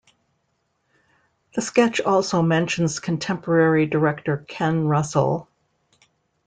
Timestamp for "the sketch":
1.53-2.01